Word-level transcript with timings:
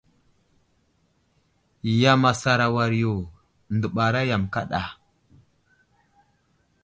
Yam 2.01 2.21
asar 2.31 2.59
a 2.65 2.67
war 2.75 2.91
yo, 3.01 3.13
dəɓara 3.79 4.19
yam 4.29 4.43
kaɗa. 4.53 4.81